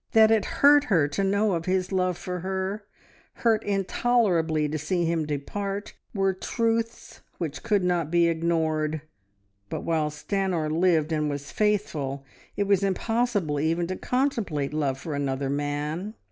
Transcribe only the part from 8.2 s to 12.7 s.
ignored, but while Stanor lived and was faithful it